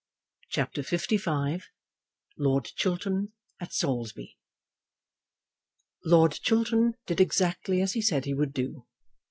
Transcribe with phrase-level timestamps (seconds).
[0.49, 1.61] CHAPTER LV
[2.35, 4.35] Lord Chiltern at Saulsby
[6.03, 8.87] Lord Chiltern did exactly as he said he would do.